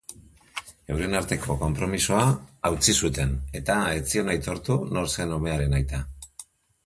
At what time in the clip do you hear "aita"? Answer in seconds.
5.81-6.01